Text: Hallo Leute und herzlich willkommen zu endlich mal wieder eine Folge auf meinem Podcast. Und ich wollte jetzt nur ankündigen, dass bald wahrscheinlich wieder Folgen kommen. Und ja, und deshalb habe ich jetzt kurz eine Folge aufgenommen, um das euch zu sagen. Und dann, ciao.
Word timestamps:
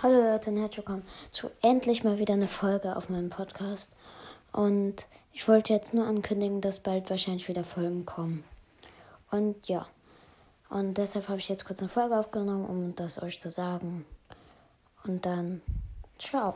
Hallo 0.00 0.22
Leute 0.22 0.50
und 0.50 0.58
herzlich 0.58 0.86
willkommen 0.86 1.02
zu 1.32 1.50
endlich 1.60 2.04
mal 2.04 2.20
wieder 2.20 2.34
eine 2.34 2.46
Folge 2.46 2.94
auf 2.94 3.08
meinem 3.08 3.30
Podcast. 3.30 3.90
Und 4.52 5.08
ich 5.32 5.48
wollte 5.48 5.72
jetzt 5.72 5.92
nur 5.92 6.06
ankündigen, 6.06 6.60
dass 6.60 6.78
bald 6.78 7.10
wahrscheinlich 7.10 7.48
wieder 7.48 7.64
Folgen 7.64 8.06
kommen. 8.06 8.44
Und 9.32 9.66
ja, 9.66 9.88
und 10.70 10.98
deshalb 10.98 11.28
habe 11.28 11.40
ich 11.40 11.48
jetzt 11.48 11.64
kurz 11.64 11.80
eine 11.80 11.88
Folge 11.88 12.16
aufgenommen, 12.16 12.66
um 12.66 12.94
das 12.94 13.20
euch 13.20 13.40
zu 13.40 13.50
sagen. 13.50 14.04
Und 15.02 15.26
dann, 15.26 15.62
ciao. 16.16 16.54